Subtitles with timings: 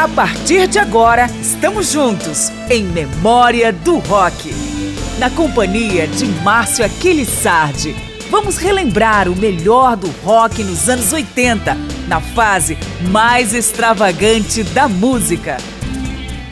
[0.00, 4.50] A partir de agora, estamos juntos em Memória do Rock.
[5.18, 7.94] Na companhia de Márcio Aquiles Sardi,
[8.30, 11.76] vamos relembrar o melhor do rock nos anos 80,
[12.08, 12.78] na fase
[13.10, 15.58] mais extravagante da música.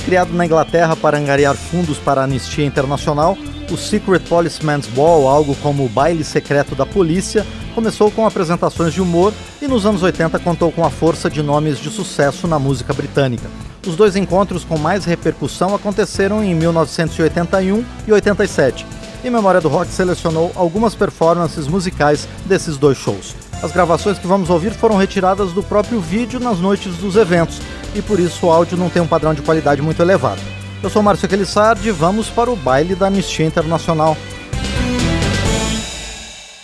[0.04, 3.34] Criado na Inglaterra para angariar fundos para a Anistia Internacional,
[3.72, 7.46] o Secret Policeman's Ball, algo como o baile secreto da polícia,
[7.78, 9.32] começou com apresentações de humor
[9.62, 13.48] e nos anos 80 contou com a força de nomes de sucesso na música britânica.
[13.86, 18.84] Os dois encontros com mais repercussão aconteceram em 1981 e 87,
[19.22, 23.36] e Memória do Rock selecionou algumas performances musicais desses dois shows.
[23.62, 27.60] As gravações que vamos ouvir foram retiradas do próprio vídeo nas noites dos eventos,
[27.94, 30.40] e por isso o áudio não tem um padrão de qualidade muito elevado.
[30.82, 34.16] Eu sou Márcio Aquilissardi e vamos para o baile da Anistia Internacional.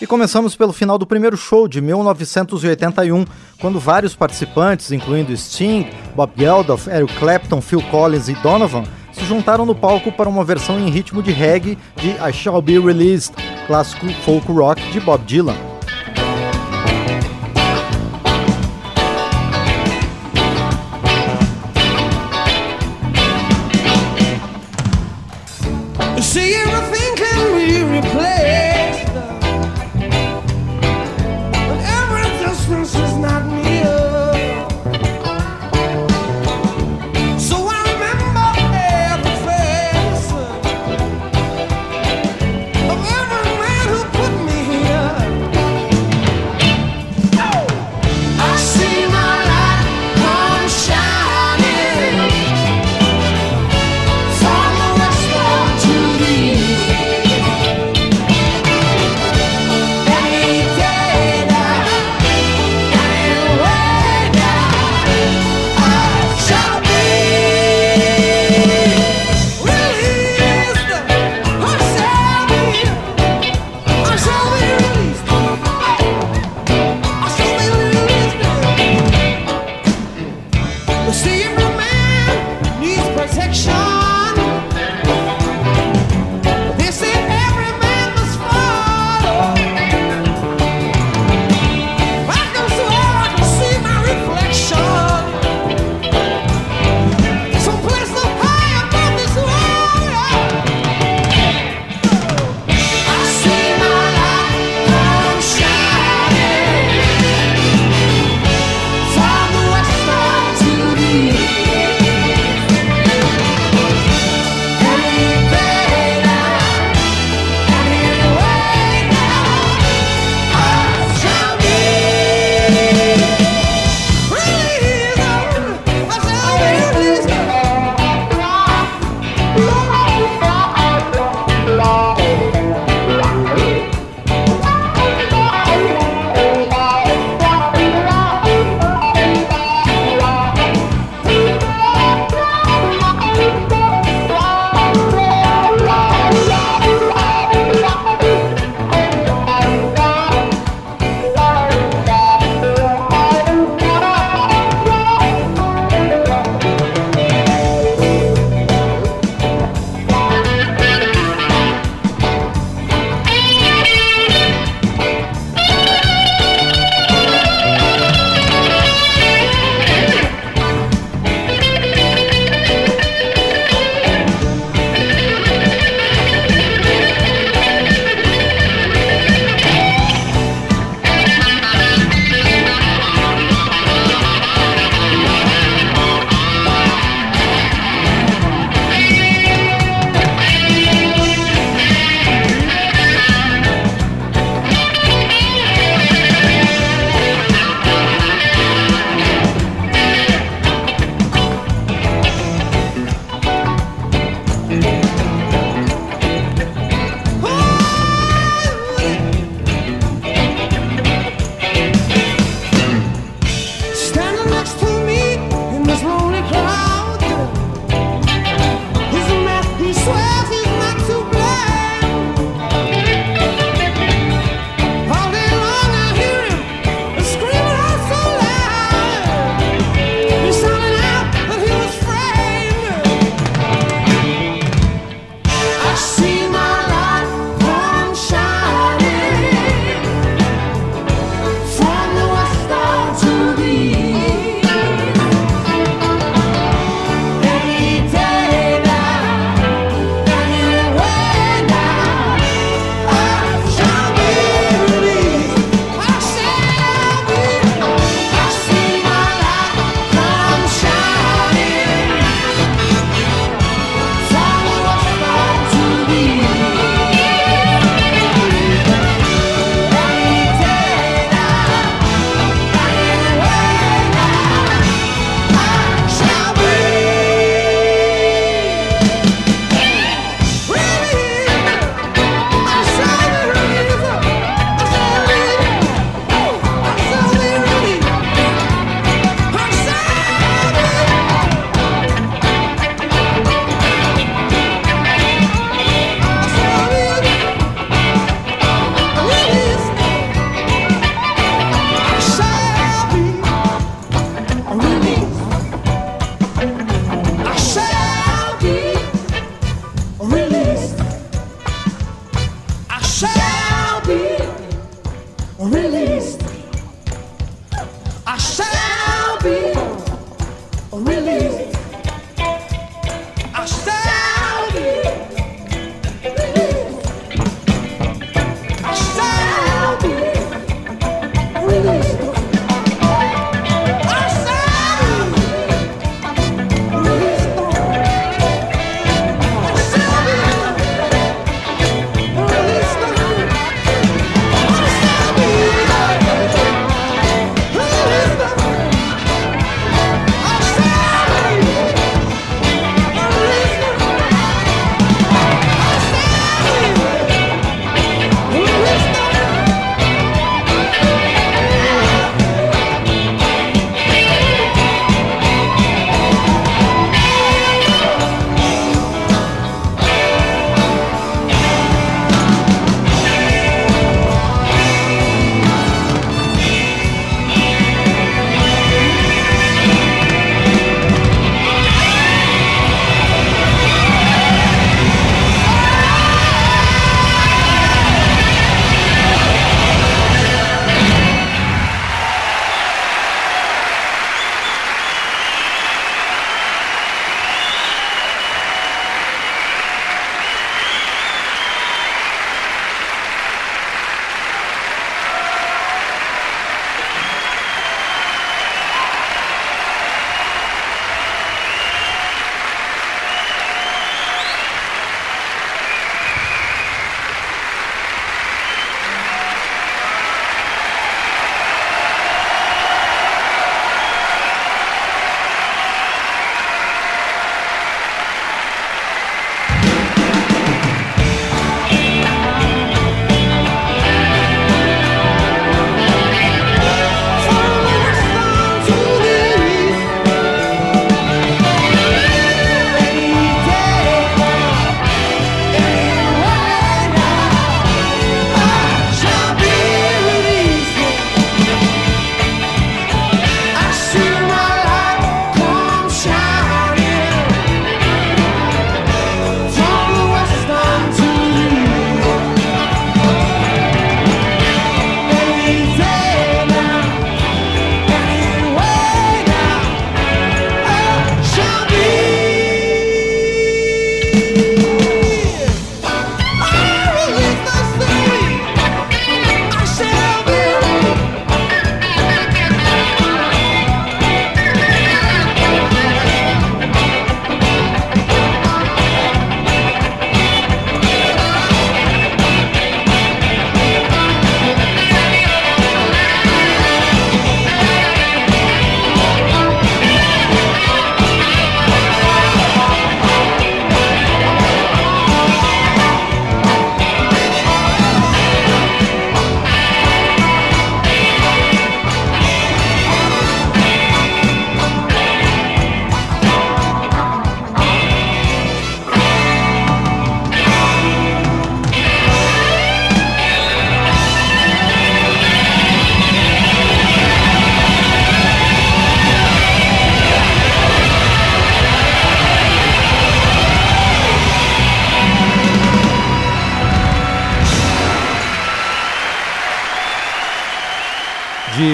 [0.04, 3.24] E começamos pelo final do primeiro show de 1981,
[3.58, 9.64] quando vários participantes, incluindo Sting, Bob Geldof, Eric Clapton, Phil Collins e Donovan, se juntaram
[9.64, 13.34] no palco para uma versão em ritmo de reggae de I Shall Be Released,
[13.66, 15.73] clássico folk rock de Bob Dylan.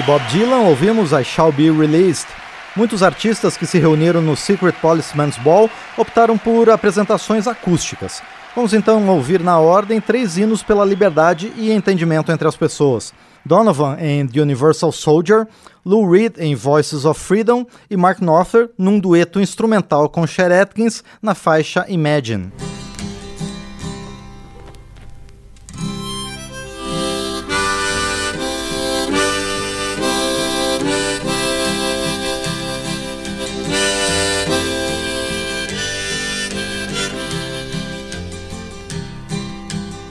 [0.01, 2.27] De Bob Dylan, ouvimos I Shall Be Released.
[2.75, 8.21] Muitos artistas que se reuniram no Secret Policeman's Ball optaram por apresentações acústicas.
[8.55, 13.13] Vamos então ouvir na ordem três hinos pela liberdade e entendimento entre as pessoas.
[13.45, 15.47] Donovan em The Universal Soldier,
[15.85, 21.03] Lou Reed em Voices of Freedom e Mark Knopfler num dueto instrumental com Cher Atkins
[21.21, 22.51] na faixa Imagine.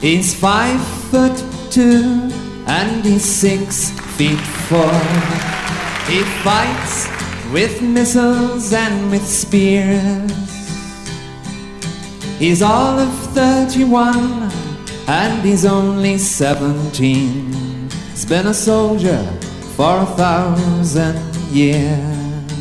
[0.01, 0.81] He's five
[1.11, 1.37] foot
[1.69, 2.27] two
[2.65, 4.91] and he's six feet four.
[6.09, 7.07] He fights
[7.53, 10.31] with missiles and with spears.
[12.39, 14.49] He's all of 31
[15.07, 17.89] and he's only 17.
[18.09, 19.23] He's been a soldier
[19.75, 22.51] for a thousand years.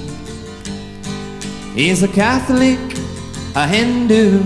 [1.75, 2.79] He's a Catholic,
[3.57, 4.43] a Hindu,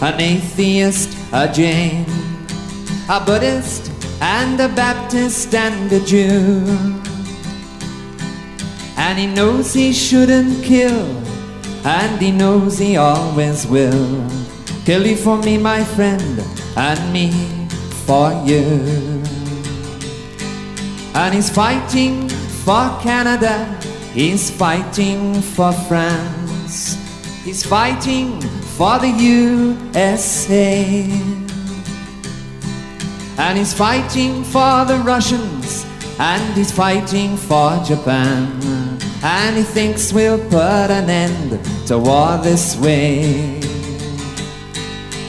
[0.00, 2.21] an atheist, a Jain
[3.12, 3.92] a Buddhist
[4.22, 6.64] and a Baptist and a Jew.
[8.96, 11.04] And he knows he shouldn't kill,
[11.84, 14.30] and he knows he always will.
[14.86, 16.42] Kill you for me, my friend,
[16.74, 17.32] and me
[18.06, 18.80] for you.
[21.14, 22.30] And he's fighting
[22.64, 23.78] for Canada,
[24.14, 26.96] he's fighting for France,
[27.44, 28.40] he's fighting
[28.78, 29.12] for the
[30.00, 31.41] USA.
[33.44, 35.84] And he's fighting for the Russians,
[36.20, 38.46] and he's fighting for Japan.
[39.20, 41.50] And he thinks we'll put an end
[41.88, 43.60] to war this way.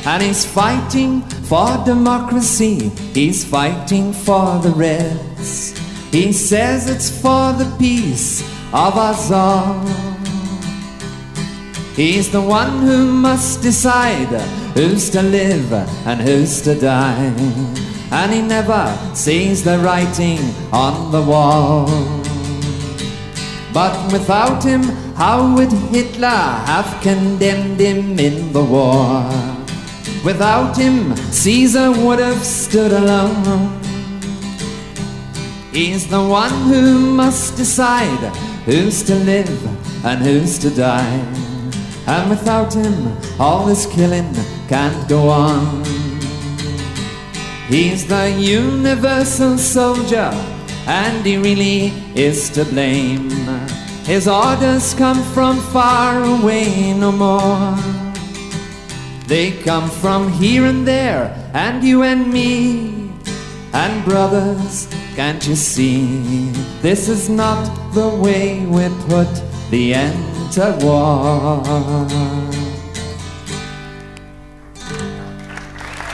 [0.05, 5.73] And he's fighting for democracy, he's fighting for the Reds.
[6.11, 9.83] He says it's for the peace of us all.
[11.95, 14.39] He's the one who must decide
[14.75, 15.73] who's to live
[16.05, 20.39] and who's to die and he never sees the writing
[20.71, 21.87] on the wall.
[23.73, 24.83] But without him,
[25.15, 29.25] how would Hitler have condemned him in the war?
[30.23, 33.81] Without him, Caesar would have stood alone.
[35.71, 38.23] He's the one who must decide
[38.65, 41.17] who's to live and who's to die.
[42.05, 44.31] And without him, all this killing
[44.67, 46.02] can't go on.
[47.67, 50.31] He's the universal soldier,
[50.85, 53.29] and he really is to blame.
[54.03, 57.77] His orders come from far away no more.
[59.27, 63.09] They come from here and there, and you and me.
[63.71, 66.49] And brothers, can't you see?
[66.81, 69.29] This is not the way we put
[69.71, 71.63] the end to war.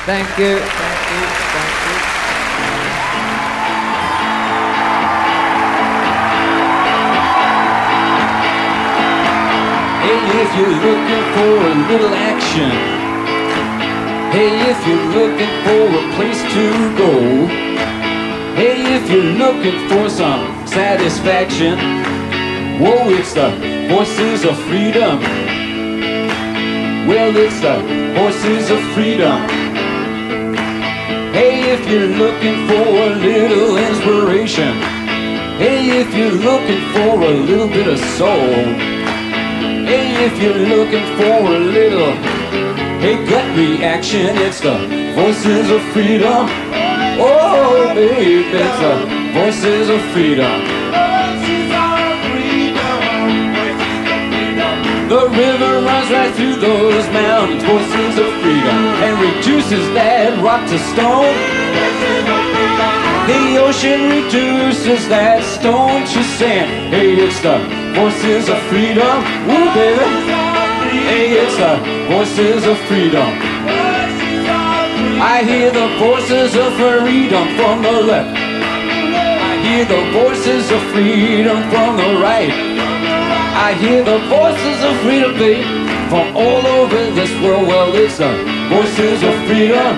[0.05, 0.88] Thank you.
[10.11, 12.71] If you're looking for a little action.
[14.31, 17.11] Hey, if you're looking for a place to go.
[18.55, 21.77] Hey, if you're looking for some satisfaction.
[22.79, 23.49] Whoa, it's the
[23.89, 25.19] voices of freedom.
[27.07, 27.77] Well, it's the
[28.15, 29.47] voices of freedom.
[31.33, 34.73] Hey, if you're looking for a little inspiration.
[35.57, 38.88] Hey, if you're looking for a little bit of soul.
[40.21, 42.11] If you're looking for a little
[42.99, 44.75] hey gut reaction, it's the
[45.15, 46.45] voices of freedom.
[47.21, 48.95] Oh, baby, it's the
[49.31, 50.59] voices of freedom.
[55.07, 60.77] The river runs right through those mountains, voices of freedom, and reduces that rock to
[60.91, 61.33] stone.
[63.25, 66.93] The ocean reduces that stone to sand.
[66.93, 69.15] Hey, it's the voices of freedom.
[69.47, 70.07] Woo, baby.
[71.09, 71.73] Hey, it's the
[72.07, 73.29] voices of freedom.
[75.19, 78.37] I hear the voices of freedom from the left.
[79.49, 82.53] I hear the voices of freedom from the right.
[83.67, 85.63] I hear the voices of freedom, baby,
[86.09, 87.67] from all over this world.
[87.67, 88.31] Well, it's the
[88.69, 89.91] voices of freedom.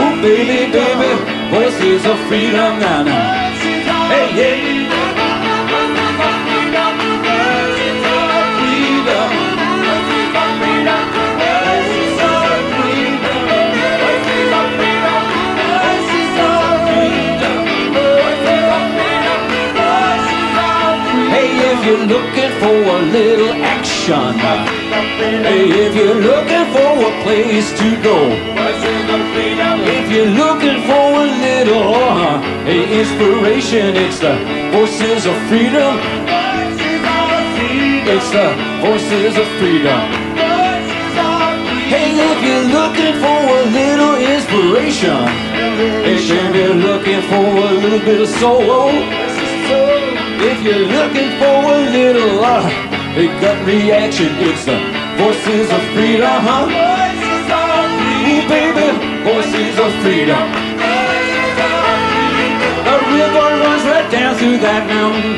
[0.00, 1.12] Ooh, baby, baby,
[1.48, 3.48] voices of freedom now, now.
[4.12, 4.77] Hey, hey.
[22.98, 24.34] A little action,
[25.46, 28.18] if you're looking for a place to go,
[29.86, 34.34] if you're looking for a little uh, inspiration, it's the
[34.72, 35.96] voices of freedom.
[38.10, 38.48] It's the
[38.80, 40.00] voices of freedom.
[41.88, 45.24] Hey, if you're looking for a little inspiration,
[46.04, 49.27] if you're looking for a little bit of soul,
[50.40, 52.62] if you're looking for a little uh,
[53.18, 54.78] a gut reaction, it's the
[55.18, 56.70] voices of freedom, huh?
[58.28, 58.88] Ooh, baby,
[59.26, 60.38] voices of freedom.
[62.86, 65.34] A river runs right down through that mountain,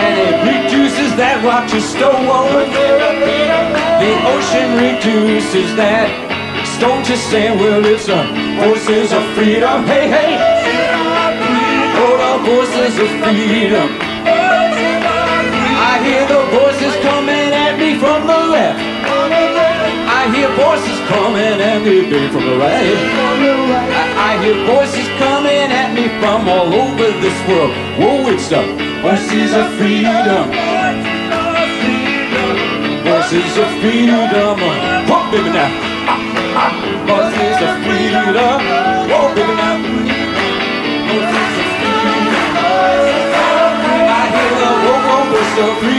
[0.00, 2.24] and it reduces that rock to stone.
[4.00, 6.08] The ocean reduces that
[6.76, 7.60] stone to sand.
[7.60, 8.24] Well, it's the
[8.64, 9.84] voices of freedom.
[9.84, 10.53] Hey, hey.
[12.84, 13.88] Voices of freedom.
[15.80, 18.78] I hear the voices coming at me from the left.
[20.04, 22.92] I hear voices coming at me from the right.
[23.88, 27.72] I, I hear voices coming at me from all over this world.
[27.96, 28.60] Whoa, it's the
[29.00, 30.52] voices of freedom
[33.00, 34.60] voices of freedom.
[35.08, 35.72] Whoa, baby now.
[36.04, 36.20] Ah,
[36.60, 36.72] ah.
[37.08, 38.93] Voices of freedom.
[45.56, 45.93] Whoa,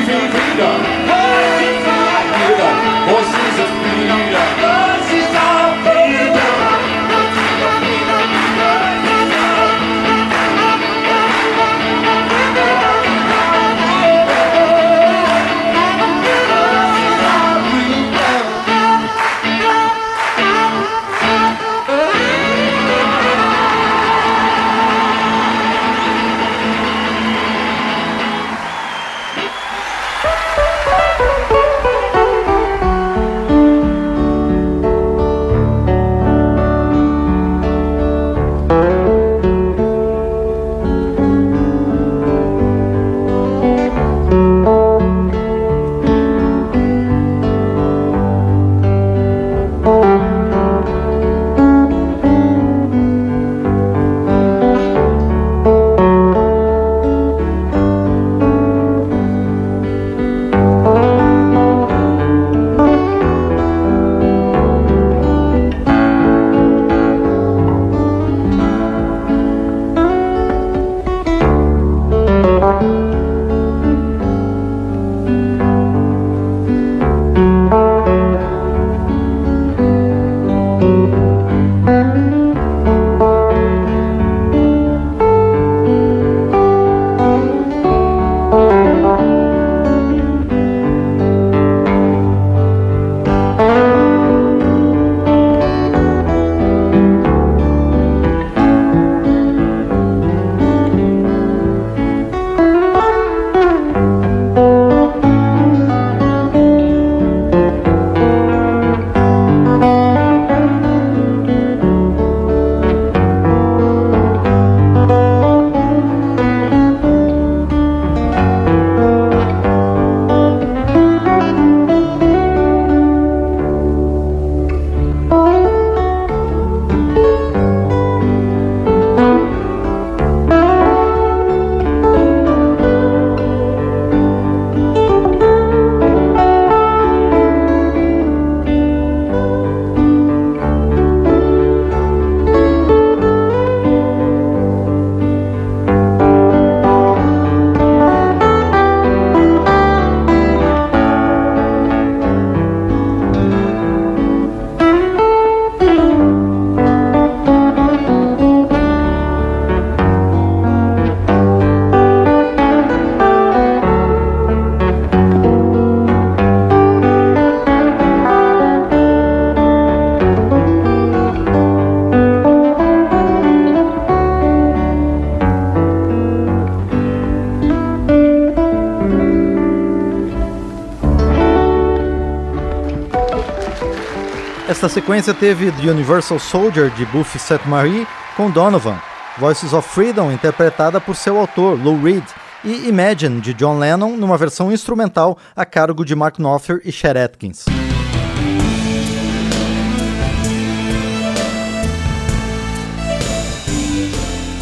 [184.86, 188.06] Nessa sequência teve The Universal Soldier de Buffy Seth Marie
[188.38, 189.00] com Donovan,
[189.36, 192.24] Voices of Freedom interpretada por seu autor Lou Reed
[192.63, 197.17] e Imagine de John Lennon numa versão instrumental a cargo de Mark Knopfler e Chet
[197.17, 197.65] Atkins.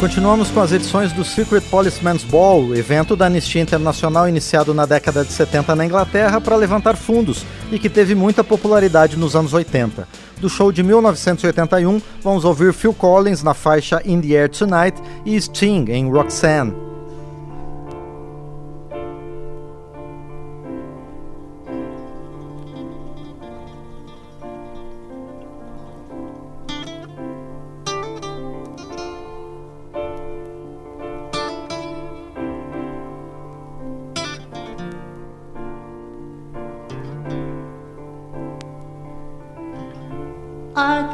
[0.00, 5.22] Continuamos com as edições do Secret Policeman's Ball, evento da Anistia Internacional iniciado na década
[5.22, 10.06] de 70 na Inglaterra para levantar fundos e que teve muita popularidade nos anos 80.
[10.40, 15.40] Do show de 1981, vamos ouvir Phil Collins na faixa In the Air Tonight e
[15.40, 16.83] Sting em Roxanne.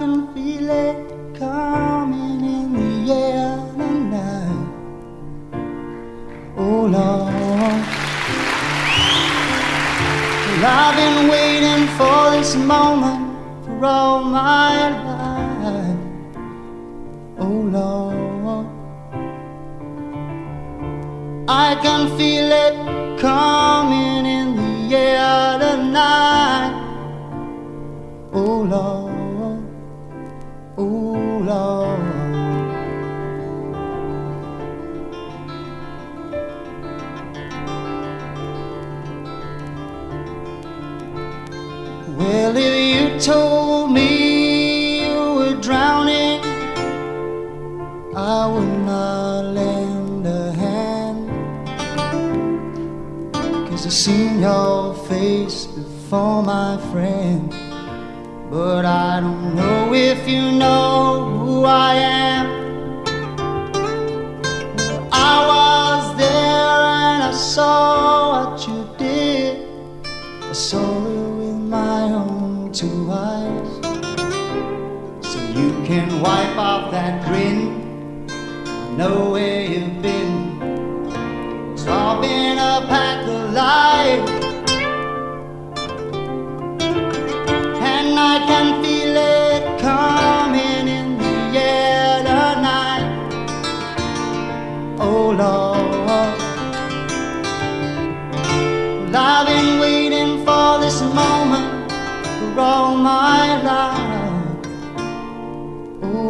[0.00, 0.96] can feel it
[1.38, 4.68] coming in the air tonight.
[6.56, 7.34] Oh Lord,
[10.46, 13.22] well, I've been waiting for this moment
[13.66, 15.98] for all my life.
[17.38, 18.66] Oh Lord,
[21.46, 25.49] I can feel it coming in the air.
[56.90, 57.50] friend,
[58.50, 62.19] but I don't know if you know who I am.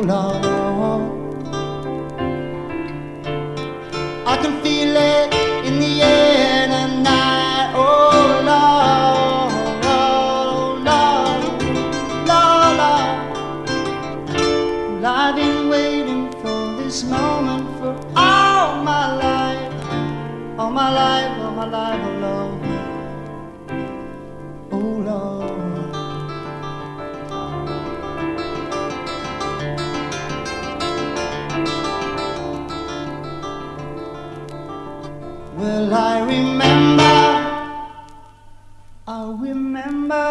[0.06, 0.49] lang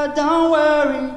[0.09, 1.11] but don't worry.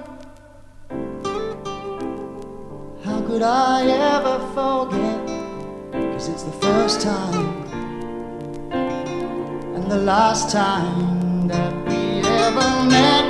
[3.05, 5.21] How could I ever forget?
[6.13, 7.47] Cause it's the first time
[9.75, 13.25] and the last time that we ever met.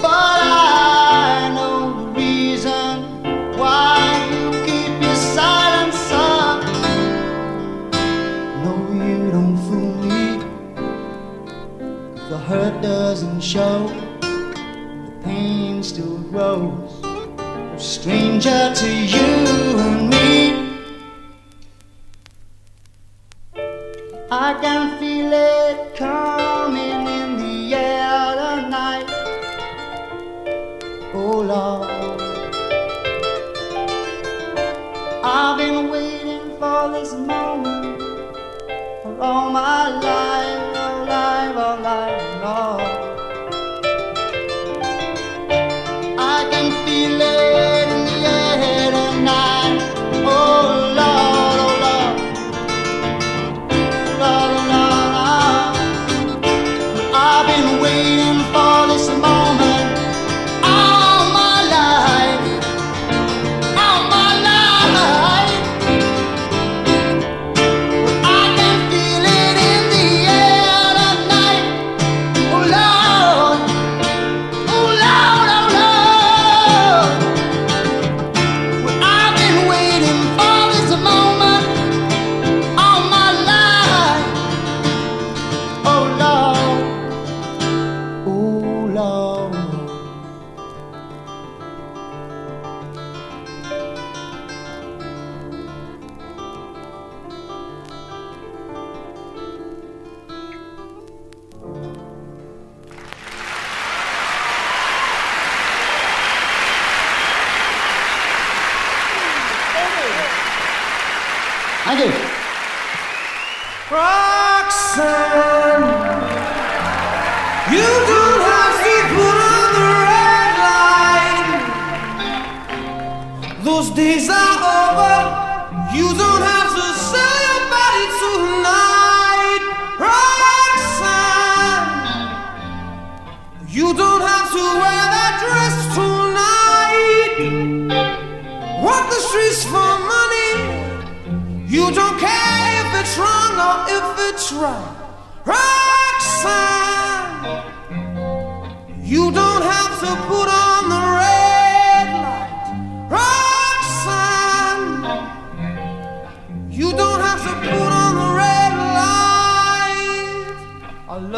[0.00, 1.03] But I
[12.84, 13.88] doesn't show,
[14.20, 16.92] the pain still grows.
[17.78, 19.28] Stranger to you
[19.86, 20.30] and me.
[24.30, 24.73] I got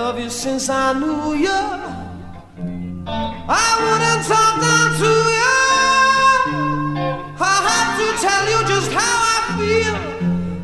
[0.07, 1.63] love you since I knew you.
[3.65, 5.59] I wouldn't talk down to you.
[7.55, 9.97] I have to tell you just how I feel.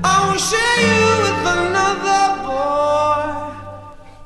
[0.04, 3.22] I will share you with another boy.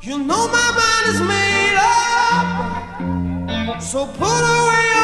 [0.06, 4.95] You know my mind is made up, so put away.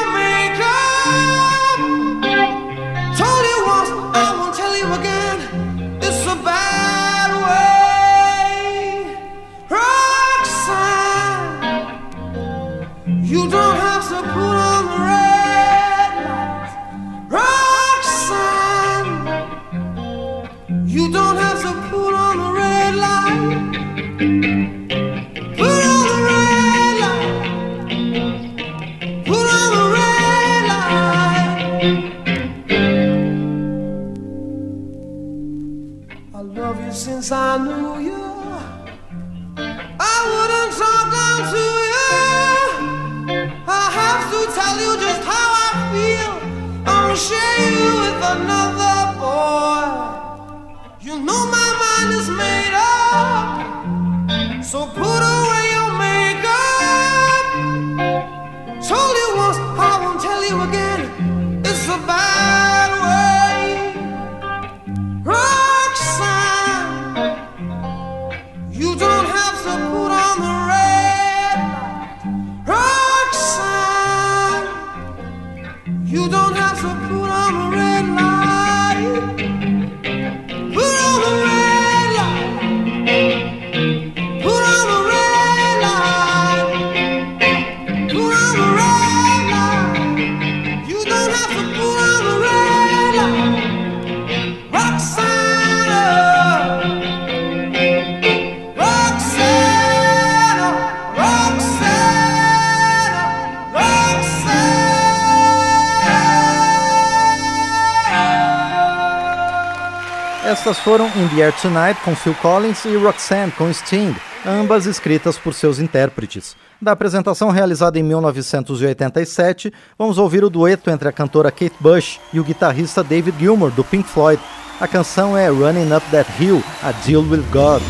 [110.73, 114.15] músicas foram In the Air Tonight com Phil Collins e Roxanne com Sting,
[114.47, 116.57] ambas escritas por seus intérpretes.
[116.81, 122.41] Da apresentação realizada em 1987, vamos ouvir o dueto entre a cantora Kate Bush e
[122.41, 124.41] o guitarrista David Gilmour do Pink Floyd.
[124.81, 127.83] A canção é Running Up That Hill, A Deal with God.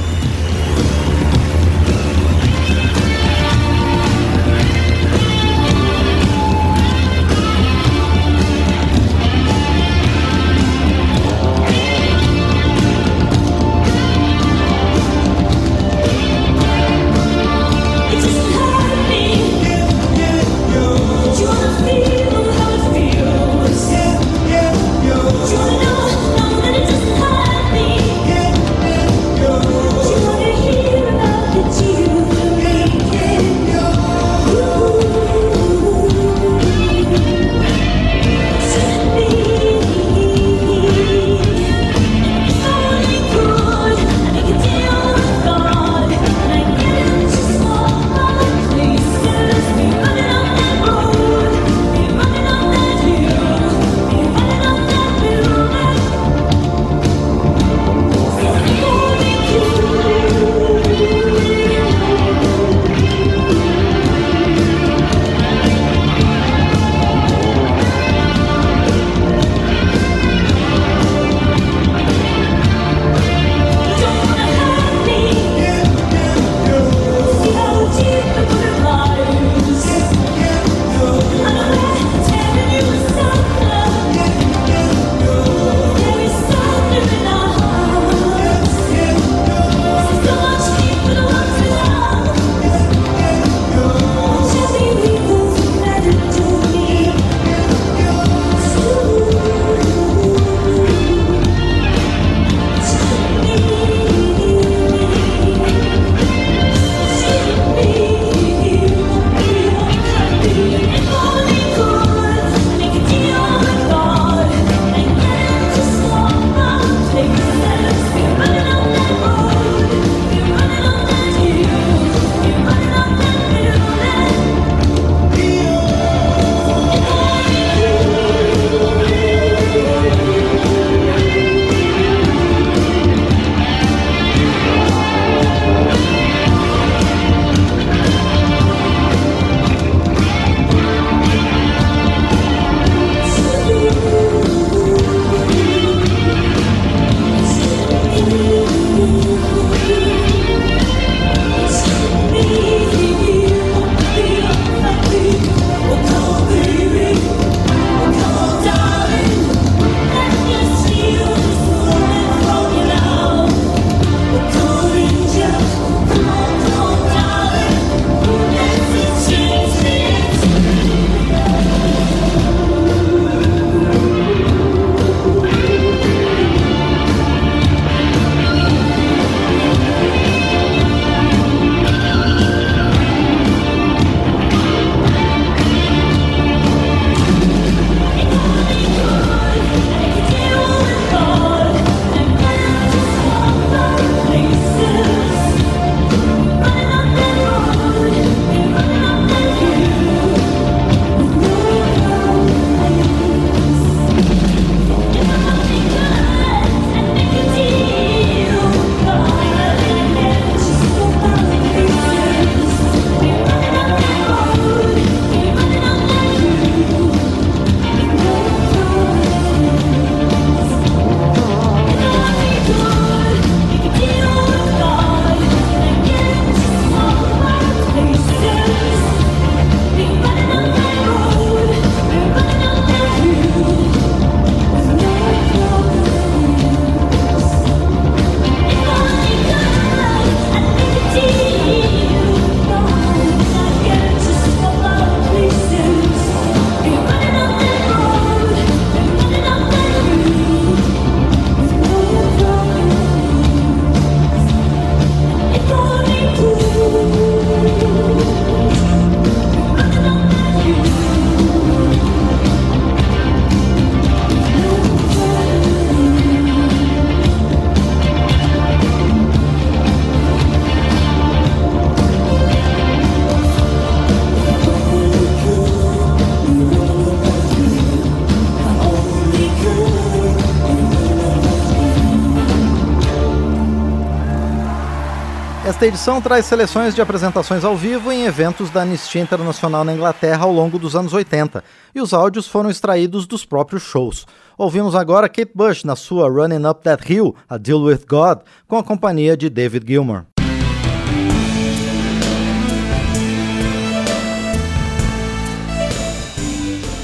[285.83, 290.45] Esta edição traz seleções de apresentações ao vivo em eventos da Anistia Internacional na Inglaterra
[290.45, 294.25] ao longo dos anos 80, e os áudios foram extraídos dos próprios shows.
[294.57, 298.77] Ouvimos agora Kate Bush na sua Running Up That Hill, A Deal With God, com
[298.79, 300.32] a companhia de David Gilmour.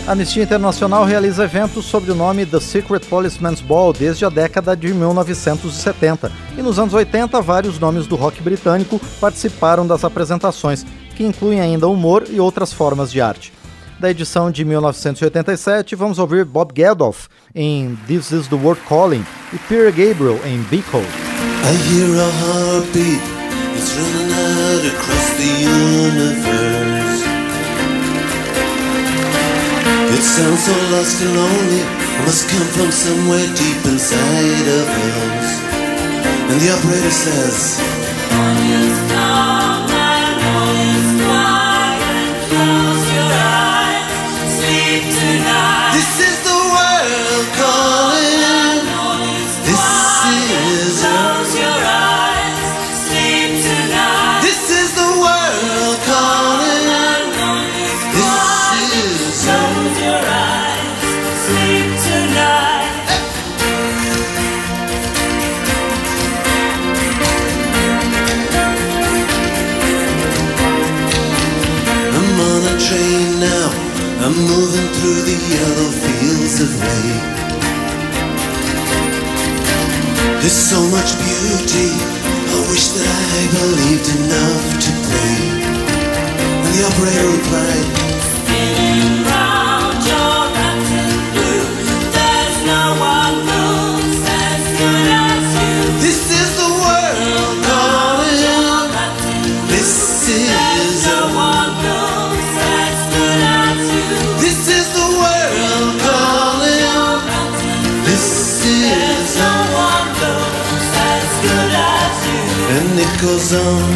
[0.08, 4.74] A Anistia Internacional realiza eventos sob o nome The Secret Policeman's Ball desde a década
[4.74, 11.22] de 1970, e nos anos 80 vários nomes do rock britânico participaram das apresentações, que
[11.22, 13.52] incluem ainda humor e outras formas de arte.
[14.00, 19.58] Da edição de 1987, vamos ouvir Bob Geldof em This Is the World Calling e
[19.58, 21.02] Peter Gabriel em Beacon.
[21.02, 23.20] I hear a heartbeat,
[23.76, 27.07] it's running out across the universe.
[30.10, 31.82] It sounds so lost and lonely,
[32.24, 35.48] must come from somewhere deep inside of us.
[36.50, 37.78] And the operator says,
[76.66, 77.38] fields.
[80.40, 81.90] There's so much beauty.
[82.50, 85.36] I wish that I believed enough to play.
[86.64, 87.97] And the operator replied,
[113.00, 113.90] it goes on.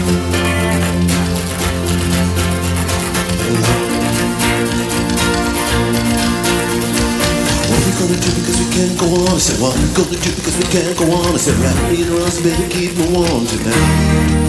[7.67, 9.35] What we gonna do because we can't go on?
[9.35, 11.35] I said, what we gonna do because we can't go on?
[11.35, 14.43] I said, wrap me in arms, baby, keep me warm tonight.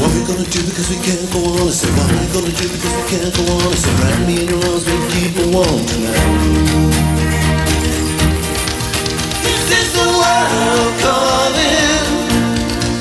[0.00, 1.68] What we gonna do because we can't go on?
[1.68, 3.68] I said, what we gonna do because we can't go on?
[3.68, 6.22] I said, wrap me in your arms, baby, keep me warm tonight.
[9.44, 12.17] This is the world calling.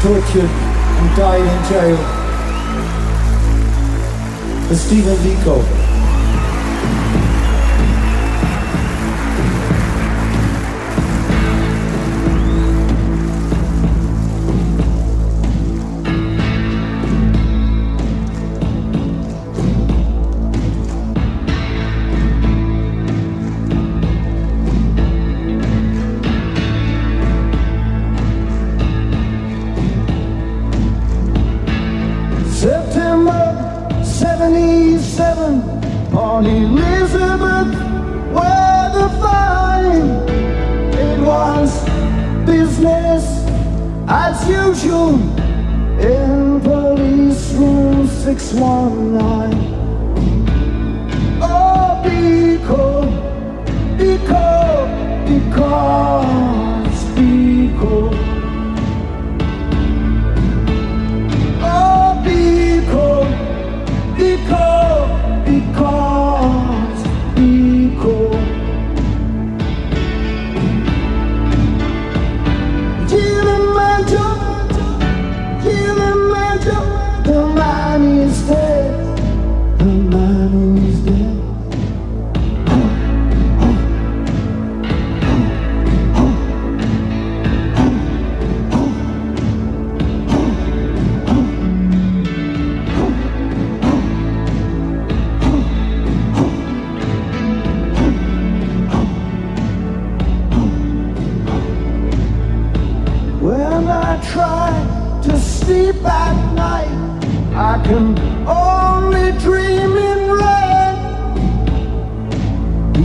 [0.00, 1.96] tortured and died in jail.
[4.66, 5.79] For Stephen Biko.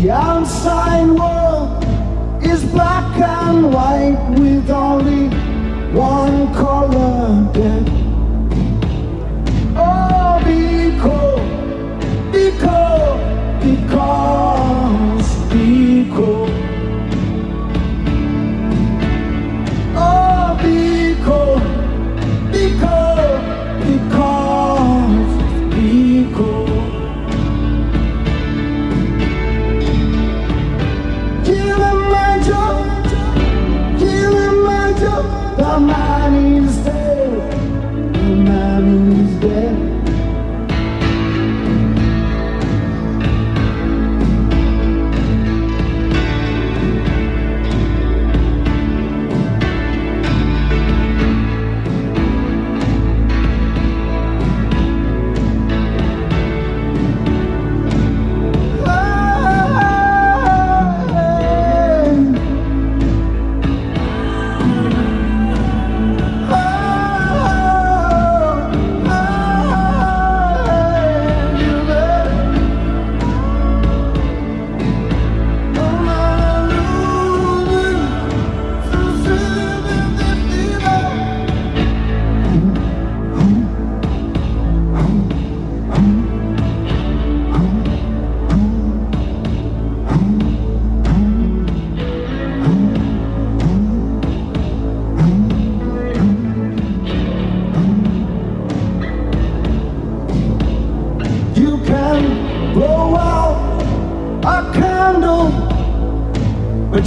[0.06, 1.84] The outside world
[2.44, 5.30] is black and white with only
[5.98, 7.90] one color dead.
[9.76, 11.42] Oh, because,
[12.32, 13.20] because,
[13.64, 14.85] because,
[39.48, 39.75] man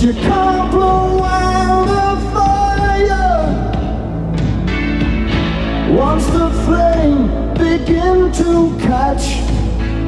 [0.08, 3.40] you can't blow out a fire.
[5.92, 9.26] Once the flame begin to catch,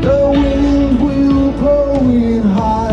[0.00, 2.89] the wind will blow it higher.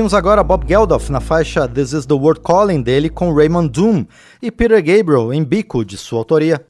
[0.00, 4.06] Ouvimos agora Bob Geldof na faixa This Is the World Calling dele com Raymond Doom
[4.40, 6.64] e Peter Gabriel em Bico, de sua autoria.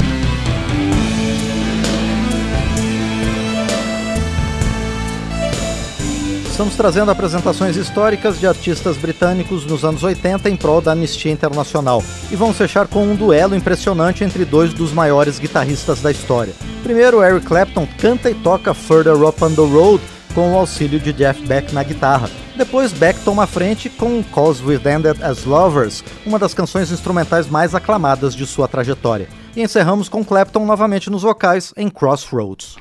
[6.51, 12.03] Estamos trazendo apresentações históricas de artistas britânicos nos anos 80 em prol da Anistia Internacional.
[12.33, 16.53] E vamos fechar com um duelo impressionante entre dois dos maiores guitarristas da história.
[16.83, 20.03] Primeiro, Eric Clapton canta e toca Further Up on the Road
[20.35, 22.31] com o auxílio de Jeff Beck na guitarra.
[22.57, 27.49] Depois, Beck toma a frente com Cause We've Ended as Lovers, uma das canções instrumentais
[27.49, 29.29] mais aclamadas de sua trajetória.
[29.57, 32.77] E encerramos com Clapton novamente nos vocais em Crossroads.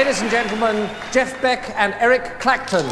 [0.00, 2.86] Ladies and gentlemen, Jeff Beck and Eric Clapton.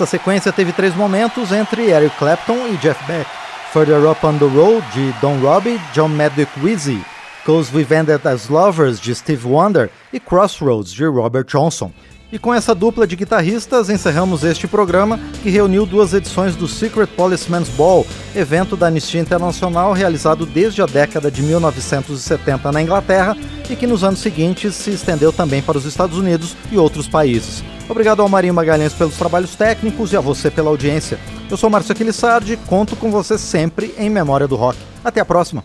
[0.00, 3.28] Essa sequência teve três momentos entre Eric Clapton e Jeff Beck.
[3.70, 7.04] Further Up on the Road, de Don Robbie, John Maddock Wheezy.
[7.44, 9.90] Cause We've Ended as Lovers, de Steve Wonder.
[10.10, 11.92] E Crossroads, de Robert Johnson.
[12.32, 17.08] E com essa dupla de guitarristas encerramos este programa que reuniu duas edições do Secret
[17.08, 18.06] Policeman's Ball,
[18.36, 23.36] evento da Anistia Internacional realizado desde a década de 1970 na Inglaterra
[23.68, 27.64] e que nos anos seguintes se estendeu também para os Estados Unidos e outros países.
[27.88, 31.18] Obrigado ao Marinho Magalhães pelos trabalhos técnicos e a você pela audiência.
[31.50, 34.78] Eu sou Márcio Aquilissardi, conto com você sempre em Memória do Rock.
[35.04, 35.64] Até a próxima!